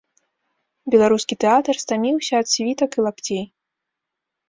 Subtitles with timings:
[0.95, 3.45] Беларускі тэатр стаміўся ад світак і лапцей.